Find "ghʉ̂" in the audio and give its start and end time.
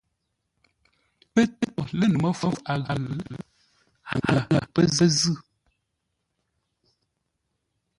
2.85-3.05